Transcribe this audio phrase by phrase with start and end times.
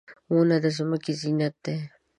[0.33, 1.77] •ونه د ځمکې زینت دی.